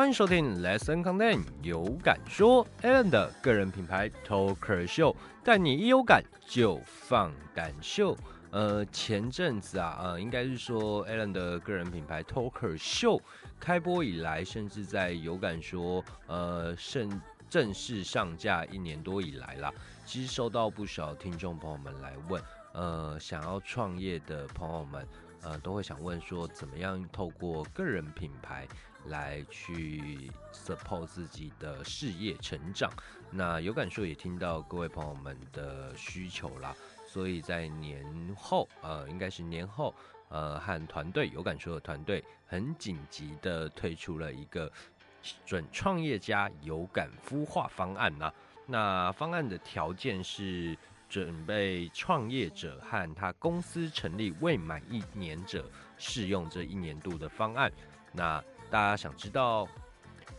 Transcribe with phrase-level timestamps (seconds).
[0.00, 5.14] 欢迎收听 Lesson Content 有感说 Alan 的个人品牌 Talker Show，
[5.44, 8.16] 带你一有感就放感秀。
[8.50, 13.20] 呃，前阵子啊，呃，应该是说 Alan 的个人品牌 Talker Show
[13.60, 19.70] 开播以来，甚至在有感说，呃，正正式上架一年多以来啦，
[20.06, 22.42] 其实收到不少听众朋友们来问，
[22.72, 25.06] 呃，想要创业的朋友们，
[25.42, 28.66] 呃，都会想问说，怎么样透过个人品牌
[29.06, 32.90] 来去 support 自己的事业成长？
[33.30, 36.74] 那有感说也听到各位朋友们的需求啦。
[37.06, 38.04] 所以在年
[38.36, 39.94] 后，呃，应该是年后，
[40.28, 44.70] 呃，和团队有感说的团队很紧急的推出了一个
[45.44, 48.32] 准创业家有感孵化方案呐。
[48.66, 50.76] 那方案的条件是
[51.08, 57.72] 准备创业者和他公司成立未满一年者适用这一年度的方案。
[58.12, 58.40] 那
[58.70, 59.66] 大家想知道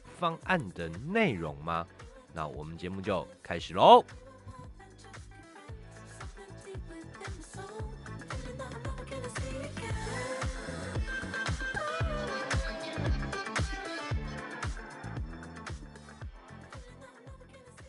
[0.06, 1.86] 方案的内容吗？
[2.34, 4.02] 那我们节目就开始喽。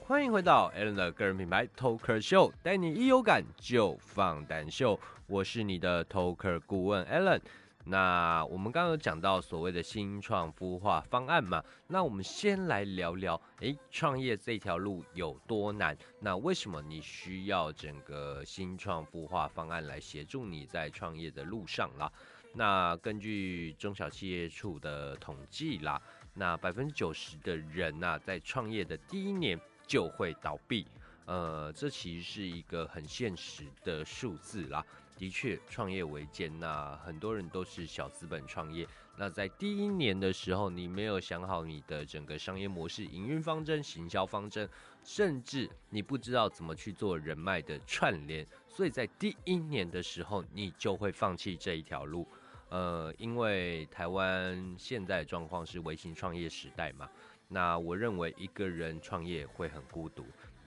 [0.00, 4.98] 欢迎回到 Allen 的个人品牌 Talker Show，带你一有感就放胆秀。
[5.28, 7.40] 我是你的 Talker 顾问 Allen。
[7.84, 11.62] 那我们刚刚有讲到所谓的新创孵化方案嘛？
[11.88, 15.96] 那我们先来聊聊，诶，创业这条路有多难？
[16.20, 22.10] 那为什么你需要整个新创孵化方案来协助你在创业的路上啦？
[22.54, 26.00] 那根据中小企业处的统计啦，
[26.34, 29.58] 那百分之九十的人呐，在创业的第一年。
[29.84, 30.86] 就会倒闭，
[31.26, 34.82] 呃，这其实是一个很现实的数字啦。
[35.22, 38.84] 的确，创业维艰，那很多人都是小资本创业。
[39.16, 44.68] 那在第一年的时候，你没有想好你的整个商业模式、营运方针、行销方针，
[45.04, 52.26] 甚至你不知道怎么去做人脉的串联，所以在第一年的时候，你就会放弃这一条路。
[52.70, 57.08] 呃，因为台湾现在状况是微型创业时代嘛。
[57.46, 60.26] 那我认为一个人创业会很孤独，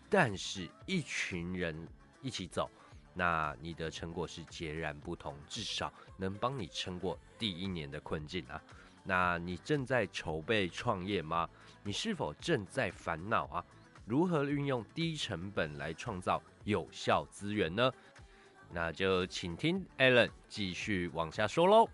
[0.10, 1.86] 但是一群人
[2.22, 2.72] 一起走，
[3.18, 8.62] 那你的成果是截然不同，至少能帮你撑过第一年的困境啊。
[9.04, 11.50] 那你正在筹备创业吗？
[11.82, 13.66] 你是否正在烦恼啊？
[14.06, 17.92] 如何运用低成本来创造有效资源呢？
[18.72, 21.88] 那就请听 Allen 继续往下说喽。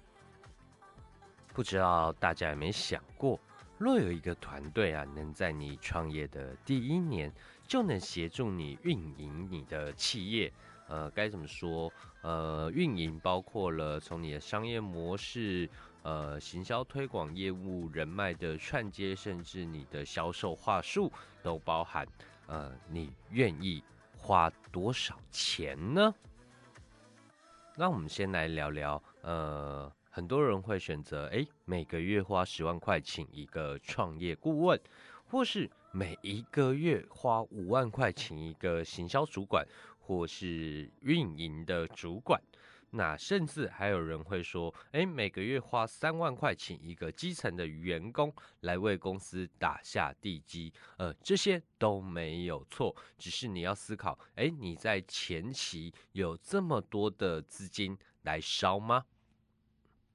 [1.54, 3.40] 不知道大家有没有想过？
[3.78, 7.32] 若有一个团队啊，能在你创业的第一年
[7.68, 10.52] 就能协助你运营你的企业，
[10.92, 11.90] 呃，该怎么说？
[12.22, 15.70] 呃，运营包括了从你的商业模式、
[16.04, 21.10] 呃，行销推广业务、人脉的串接，甚至你的销售话术
[21.42, 22.06] 都包含。
[22.48, 23.82] 呃，你愿意
[24.18, 26.14] 花多少钱呢？
[27.78, 29.92] 那我们先来聊聊，呃。
[30.14, 34.78] 很多人会选择，哎，每个月花十万块请一个创业顾问，
[35.26, 39.66] 或是每一个月花五万块请一个行销主管，
[40.02, 42.42] 或是运营的主管。
[42.94, 50.74] 那甚至还有人会说，哎，每个月花三万块请一个基层的员工来为公司打下地基。
[50.98, 59.06] 呃，这些都没有错，只是你要思考，哎，你在前期有这么多的资金来烧吗？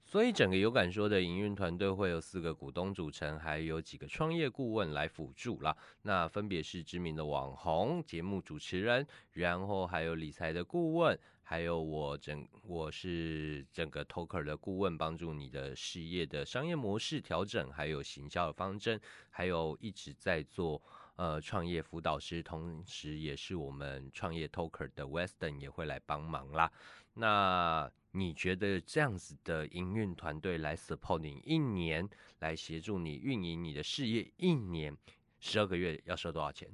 [0.09, 5.77] 所以整个有感说的营运团队会有四个股东组成，还有几个创业顾问来辅助啦。
[6.03, 20.81] 那分别是知名的网红、节目主持人，然后还有理财的顾问，还有我整我是整个 Talker 的顾问，帮助你的事业的商业模式调整，还有行销的方针，还有一直在做
[21.16, 26.71] 呃创业辅导师，同时也是我们创业 Talker 的 Weston 也会来帮忙啦。
[27.15, 32.09] 那你觉得这样子的营运团队来 support 你一年，
[32.39, 34.97] 来协助你运营你的事业一年，
[35.39, 36.66] 十二个月要收多少钱？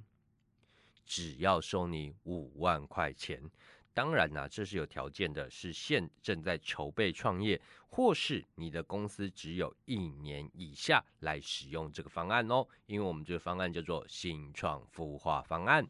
[1.05, 3.43] 只要收你五万块钱。
[3.93, 12.65] 当然呢，这是有条件的，是现正在筹备创业，或是你的公司只有一年以下来使用这个方案哦。
[12.87, 15.85] 因为我们这个方案叫做新创孵化方案。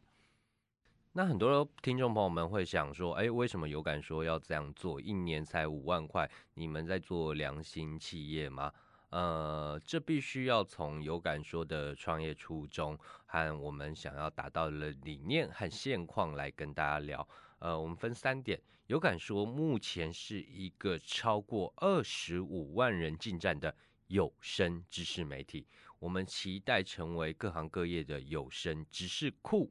[1.15, 4.99] 那很多听众朋友们会想说，哎，为什么有感说要这样做？
[4.99, 8.73] 一年才五万块，你们在做良心企业吗？
[9.11, 17.29] 呃，这必须要从有感说的创业初衷和我们想要达到的理念和现况来跟大家聊。
[17.59, 23.77] 呃，我们分三点，有感说目前是一个超过二十五万人进站的
[24.07, 25.67] 有声知识媒体。
[25.99, 29.71] 我们期待成为各行各业的有声知识库。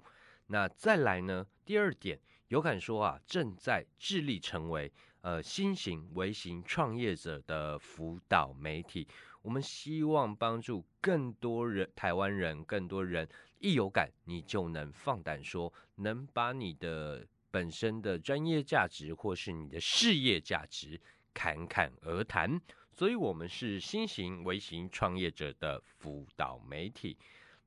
[0.51, 1.48] 那再来呢？
[1.63, 2.19] 第二点，
[2.50, 9.07] 有感说啊，正在致力成为呃新型微型创业者的辅导媒体。
[9.44, 13.25] 我们希望帮助更多人，台湾人，更多人
[13.59, 21.00] 一有感，你就能放胆说，能把你的本身的专业价值或是你的事业价值
[21.33, 22.59] 侃侃而谈。
[22.92, 27.18] 所以，我们是新型微型创业者的辅导媒体。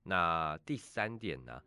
[0.03, 1.63] 那第三点呢？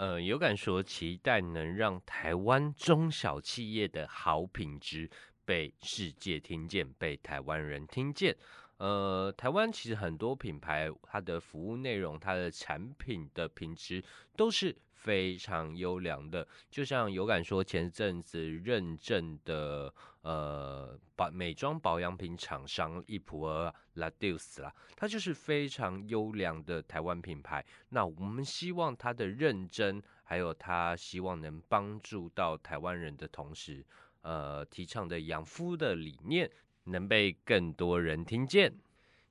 [0.00, 5.10] 呃，有感说，期待能让台湾中小企业的好品质
[5.44, 8.34] 被世界听见，被台湾人听见。
[8.78, 14.02] 呃，台湾其实很多品牌，它的服务内容、它的产品的品质
[14.34, 16.46] 都是非常优良的。
[16.70, 19.92] 就像有感说，前阵子认证的
[20.22, 27.64] 呃保美妆保养品厂商易普尔 Ladius 啦，它就是非常优良的台湾品牌。
[27.88, 33.84] 那我们希望它的认真，还有它希望能帮助到台湾人的同时，
[34.20, 36.50] 呃，提倡的养肤的理念。
[36.84, 38.72] 能被更多人听见，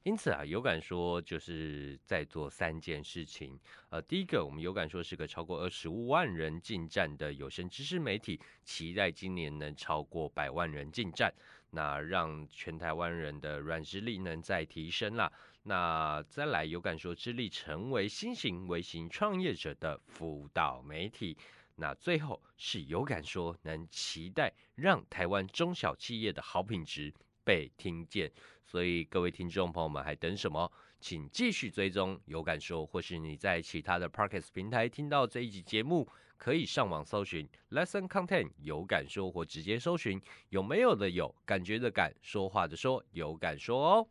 [0.10, 3.60] 因此啊，有感说就是在做三件事情。
[3.92, 11.32] 呃，第一个，我们有感说是个超过二十五万人进站的有声知识媒体，期待今年能超过百万人进站，
[11.70, 15.32] 那让全台湾人的软实力能再提升啦。
[15.62, 21.38] 那再来，有感说致力成为新型微型创业者的辅导媒体。
[21.76, 27.14] 那最后是有感说能期待让台湾中小企业的好品质。
[27.50, 28.32] 被听见，
[28.64, 30.72] 所以各位听众朋友们还等什么？
[31.00, 36.08] 请继续追踪有感说，或是你在其他的 Parkes 平台听到这一集节目，
[36.38, 44.08] 可以上网搜寻 Lesson Content 有感说，或直接搜寻有没有的有感觉的感说话的说有感说哦。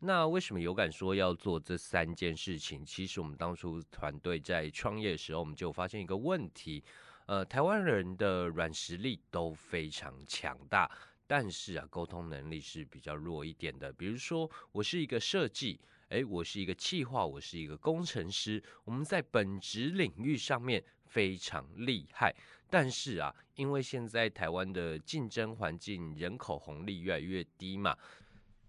[0.00, 2.84] 那为什么有感说要做这三件事情？
[2.84, 6.84] 其实我们当初团队在创业的时候，我们就发现一个问题，
[7.24, 10.90] 呃，台湾人的软实力都非常强大。
[11.28, 13.92] 但是啊，沟通能力是比较弱一点的。
[13.92, 15.78] 比如说，我是一个设计，
[16.08, 22.34] 诶，我是一个企划，我是一个工程师，我们在本职领域上面非常厉害。
[22.70, 27.94] 但是啊，因为现在台湾的竞争环境，人口红利越来越低嘛，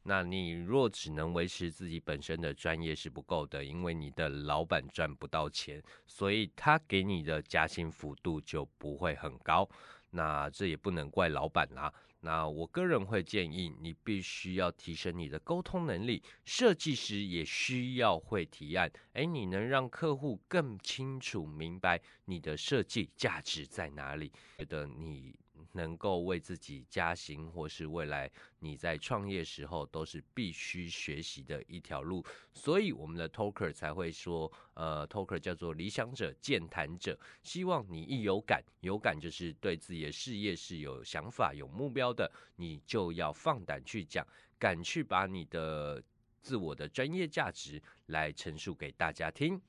[0.03, 9.69] 那你若只能维持自己本身的专业是不够的，因为你的老板赚不到钱，所以他给你的加薪幅度就不会很高。
[10.11, 11.93] 那这也不能怪老板啦。
[12.21, 18.91] 那我个人会建议你必须要提升你的沟通能力，设计师也需要会提案。
[19.13, 24.31] 诶，你能让客户更清楚明白你的设计价值在哪里？
[24.57, 25.33] 觉得你。
[25.71, 28.29] 能够为自己加薪，或是未来
[28.59, 44.25] 你在创业时候都是必须学习的一条路，所以我们的 talker 才会说，呃，talker 叫做理想者、健谈者，希望你一有感，有感就是对自己的事业是有想法、有目标的，你就要放胆去讲，
[44.57, 46.03] 敢去把你的
[46.41, 49.61] 自我的专业价值来陈述给大家听。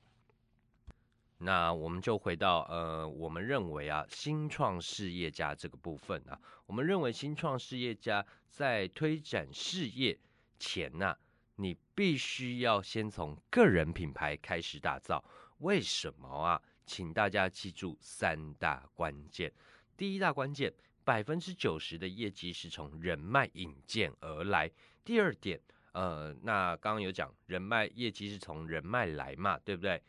[1.43, 10.17] 那我们就回到呃，我们认为啊，新创事业家这个部分啊，我们认为新创事业家在推展事业
[10.59, 11.17] 前呢，
[11.55, 15.23] 你必须要先从个人品牌开始打造。
[15.59, 16.61] 为什么啊？
[16.85, 19.51] 请大家记住三大关键。
[19.95, 20.71] 第一大关键，
[21.03, 24.69] 百分之九十的业绩是从人脉引荐而来。
[25.03, 25.59] 第二点，
[25.93, 30.01] 呃，那刚刚有讲人脉业绩是从人脉来嘛，对不对？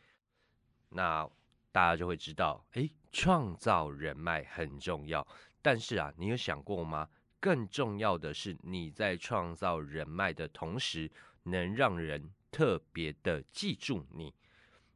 [0.93, 1.29] 那
[1.71, 5.25] 大家就会知道，哎，创造人脉很重要。
[5.61, 7.09] 但是啊，你有想过吗？
[7.39, 11.11] 更重要的是，你在创造人脉的同时，
[11.43, 14.33] 能让人特别的记住你。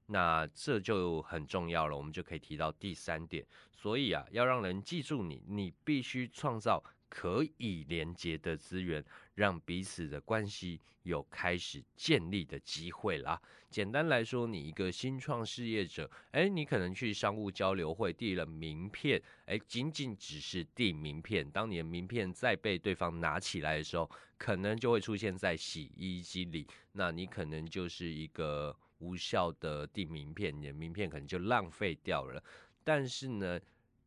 [0.05, 1.97] 那这就很重要了。
[1.97, 3.45] 我们就可以提到第三点。
[3.73, 6.83] 所以啊，要让人记住你，你必须创造。
[7.09, 9.03] 可以连接的资源，
[9.35, 13.41] 让彼此的关系有开始建立的机会啦。
[13.69, 21.49] 简单来说，你一个新创事业者，哎，你可能去商务交流会递了名片，哎，仅仅只是递名片。
[21.51, 32.43] 当你的名片再被对方拿起来的时候，可能就会出现在洗衣机里，那你可能就是一个无效的递名片，你的名片可能就浪费掉了。
[32.83, 33.59] 但是呢？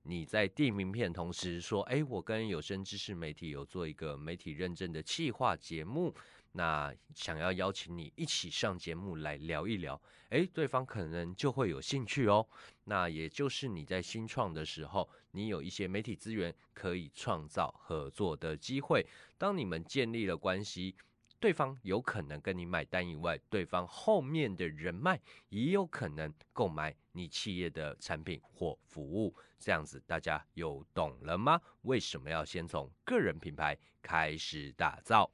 [0.02, 6.14] 你在递名片同时说：“哎，我跟有声知识媒体有做一个媒体认证的企划节目，
[6.52, 12.46] 那想要邀请你一起上节目来聊一聊。”哎，对方可能就会有兴趣哦。
[12.84, 19.04] 那也就是你在新创的时候，你有一些媒体资源可以创造合作的机会。
[19.36, 20.94] 当你们建立了关系，
[21.40, 25.18] 对方有可能跟你买单以外，对方后面的人脉
[25.48, 29.34] 也有可能购买你企业的产品或服务。
[29.58, 31.60] 这样子大家有懂了吗？
[31.82, 35.30] 为什么要先从个人品牌开始打造？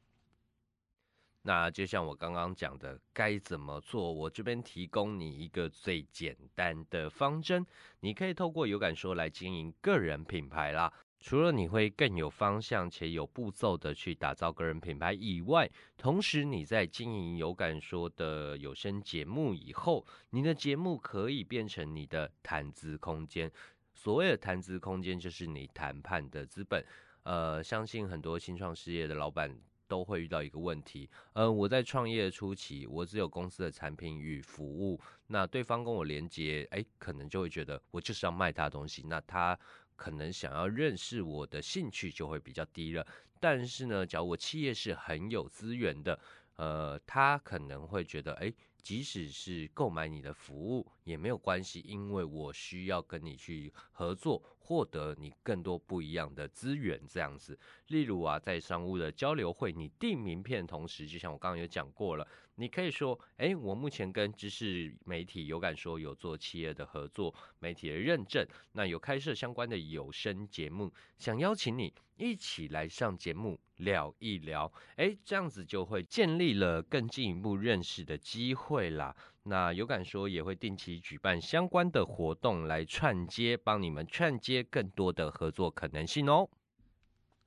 [1.42, 4.12] 那就像我刚刚讲的，该怎么做？
[4.12, 7.64] 我这边提供你一个最简单的方针，
[8.00, 10.92] 你可以透过有感说来经营个人品牌啦。
[11.26, 23.50] 除了你会更有方向且有步骤的去打造个人品牌以外，同时你在经营有感说的有声节目以后，你的节目可以变成你的谈资空间。
[23.92, 26.87] 所谓的谈资空间，就是你谈判的资本。
[27.25, 29.52] 呃，相信很多新创事业的老板。
[29.88, 39.56] 都会遇到一个问题，嗯，我在创业初期，我只有公司的产品与服务，那对方跟我连接，哎，可能就会觉得我就是要卖他东西，那他
[39.96, 43.06] 可能想要认识我的兴趣就会比较低了。
[43.40, 46.18] 但是呢，假如我企业是很有资源的，
[46.56, 48.52] 呃，他可能会觉得，哎。
[48.87, 57.02] 即使是购买你的服务也没有关系，因为我需要跟你去合作，获得你更多不一样的资源。
[57.09, 62.25] 这样子，例如啊，在商务的交流会，你递名片同时，就像我刚刚有讲过了，
[62.55, 78.90] 你可以说，哎，我目前跟知识媒体有感说有做企业的合作，媒体的认证，那有开设相关的有声节目，想邀请你一起来上节目聊一聊，哎，这样子就会建立了更进一步认识的机会。
[78.90, 86.49] 啦，那有感说也会定期举办相关的活动来串接，帮你们串接更多的合作可能性哦。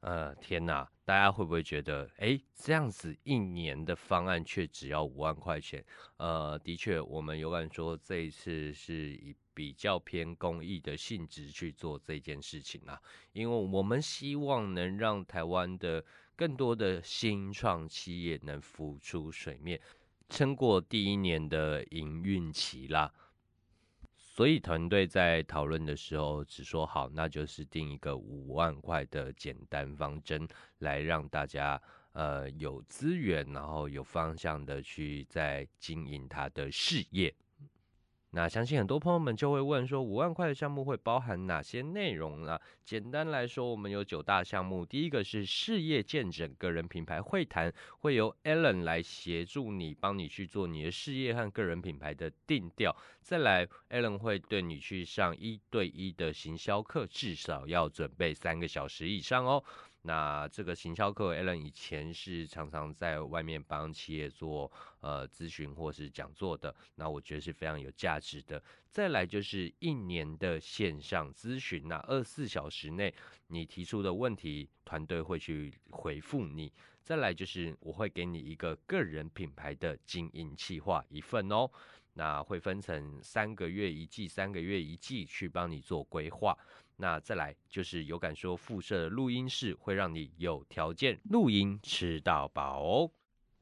[0.01, 5.83] 呃，天哪，大家会不会觉得，哎，这样子一年的方案却只要五万块钱？
[6.17, 13.01] 呃，的确，我们有感说这一次是以比较偏公益的性质去做这件事情啊，
[13.31, 19.81] 因为我们希望能让台湾的更多的新创企业能浮出水面。
[20.29, 23.11] 撑过第一年的营运期啦，
[24.39, 31.81] 所以团队在讨论的时候只说好，那就是定一个五万块的简单方针，来让大家
[32.13, 37.35] 呃有资源，然后有方向的去在经营他的事业。
[38.31, 42.59] 那相信很多朋友们就会问说，五万块的项目会包含哪些内容呢？
[42.85, 44.85] 简单来说，我们有九大项目。
[44.85, 52.95] 第一个是事业见证个人品牌会谈，会由 Allen 来协助你，帮你去做你的事业和个人品牌的定调。
[53.19, 59.63] 再来，Allen 会对你去上一对一的行销课，至少要准备三个小时以上哦。
[60.09, 68.59] 那这个行销课，Allen 以前是常常在外面帮企业做呃咨询或是讲座的，那我觉得是非常有价值的。
[68.89, 73.13] 再来就是一年的线上咨询，那二十四小时内
[73.49, 76.73] 你提出的问题，团队会去回复你。
[77.03, 81.69] 再来就是我会给你一个个人品牌的经营计划一份哦，
[82.13, 86.57] 那会分成三个月一季，三个月一季去帮你做规划。
[87.01, 93.11] 那再来就是有感说附设录音室，会让你有条件录音吃到饱哦，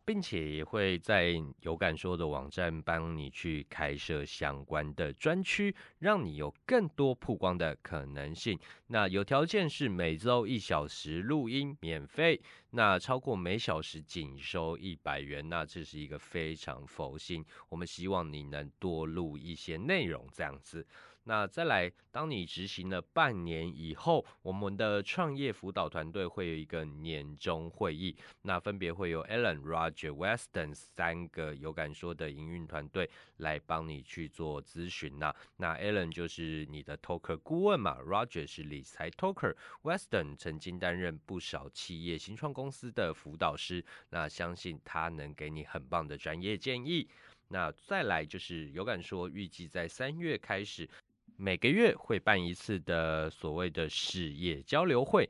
[0.03, 8.58] 并且也会在有感说的网站帮你去开设相关的专区，让你有更多曝光的可能性。
[8.88, 12.41] 那有条件是每周一小时录音免费，
[12.72, 17.46] 那超过每小时仅收一百元，那这是一个非常佛心。
[17.70, 20.88] 我们希望你能多录一些内容，这样子。
[21.28, 35.36] 那再来，当你执行了半年以后，我们的创业辅导团队会有一个年终会议，那分别会有 Alan、Roger、Weston 三个有感说的营运团队来帮你去做咨询呐。
[35.58, 47.10] 那 Alan 就是你的 Talker 顾问嘛，Roger 是理财 Talker，Weston 曾经担任不少企业新创公司的辅导师，那相信他能给你很棒的专业建议。
[47.50, 50.90] 那再来就是有感说，预计在三月开始。
[51.39, 55.29] 每个月会办一次的所谓的事业交流会，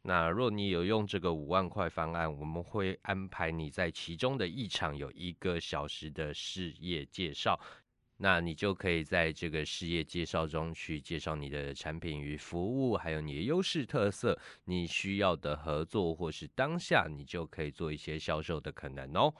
[0.00, 7.60] 那若你有用这个五万块方案，我们会安排你在其中的一场有一个小时的事业介绍，
[8.16, 19.34] 那你就可以在这个事业介绍中去介绍你的产品与服务，还有你的优势特色，你需要的合作或是当下你就可以做一些销售的可能哦。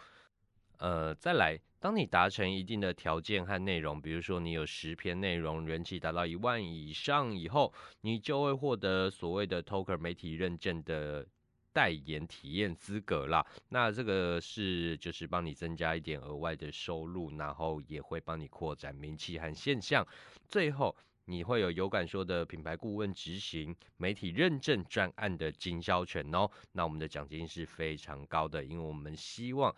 [0.79, 1.61] 呃，再来。
[1.79, 11.25] 当你达成一定的条件和内容，比如说你有十篇内容，人气达到一万以上以后，你就会获得所谓的 Talker 媒体认证的
[11.73, 13.47] 代言体验资格啦。
[13.69, 20.05] 那这个是就是帮你增加一点额外的收入，然后也会帮你扩展名气和现象。
[20.49, 26.51] 最后，你会有有感说的品牌顾问执行媒体认证专案的经销权哦。
[26.73, 29.73] 那我们的奖金是非常高的，因为我们希望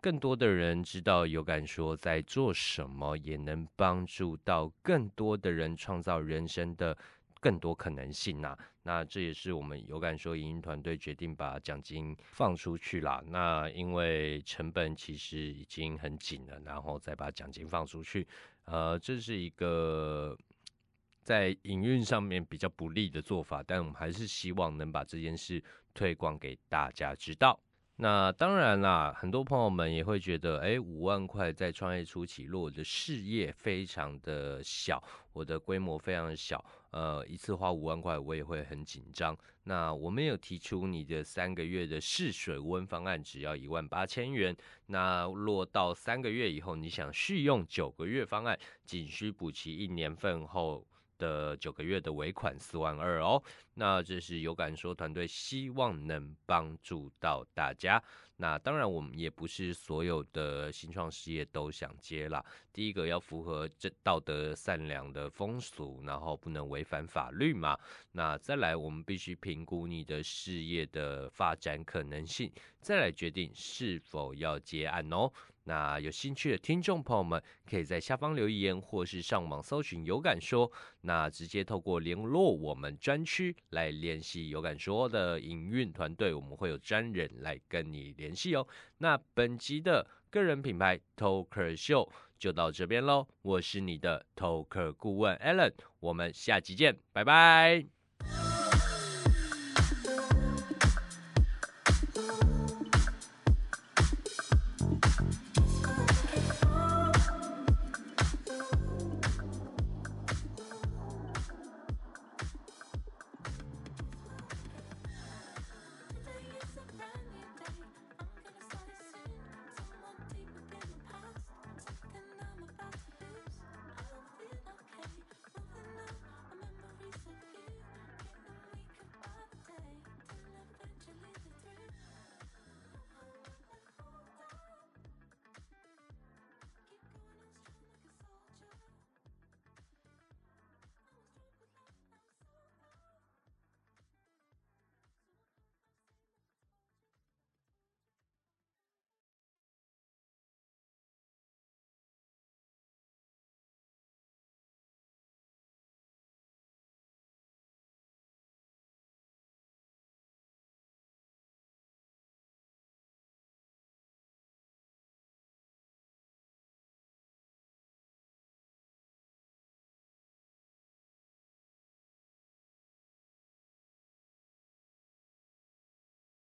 [0.00, 6.96] 更多的人知道有感说在做什么，也能帮助到更多的人创造人生的。
[7.42, 13.22] 更多可能性呐，那这也是我们有感说营运团队决定把奖金放出去啦。
[13.28, 18.28] 那因为成本其实已经很紧了，然后再把奖金放出去，
[18.66, 20.36] 呃，这是一个
[21.22, 25.64] 在营运上面比较不利的做法，但我们还是希望能把这件事
[25.94, 27.58] 推广给大家知道。
[28.02, 35.02] 那当然啦，很多朋友们也会觉得，哎，五万块在创业初期，我的事业非常的小，
[35.34, 39.36] 我的规模非常的小，呃，一次花五万块，我也会很紧张。
[39.64, 44.56] 那我们有提出你的三个月的试水温方案，只要一万八千元。
[44.86, 50.86] 那落到三个月以后，你想续用九个月方案，仅需补齐一年份后。
[51.20, 53.40] 的九个月的尾款四万二哦，
[53.74, 58.02] 那这是有感说团队希望能帮助到大家。
[58.36, 62.42] 那当然，我们也不是所有的新创事业都想接啦。
[62.72, 67.78] 第一个要符合这道德善良的风俗，然后不能违反法律嘛。
[68.12, 72.50] 那再来，我们必须评估你的事业的发展可能性，
[72.80, 75.30] 再来决定是否要接案哦。
[75.70, 80.68] 那有兴趣的听众朋友们，可以在下方留言，或是上网搜寻“有感说”，
[81.02, 88.66] 那直接透过联络我们专区来联系“有感说”的营运团队，我们会有专人来跟你联系哦。
[88.98, 97.86] 那本集的个人品牌 Toker 秀就到这边喽，我是你的 Toker 顾问 Allen，我们下集见，拜拜。